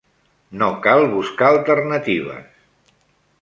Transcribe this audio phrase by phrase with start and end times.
[0.61, 2.49] No cal buscar alternatives.